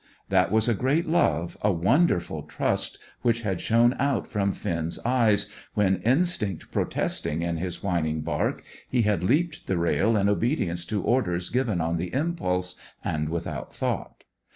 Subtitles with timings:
[0.29, 5.51] That was a great love, a wonderful trust which had shone out from Finn's eyes,
[5.75, 11.03] when, instinct protesting in his whining bark, he had leaped the rail in obedience to
[11.03, 14.23] orders given on the impulse, and without thought.